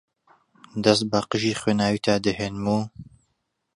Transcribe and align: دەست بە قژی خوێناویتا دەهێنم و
دەست 0.83 1.03
بە 1.11 1.19
قژی 1.29 1.59
خوێناویتا 1.59 2.15
دەهێنم 2.25 2.65
و 2.75 2.75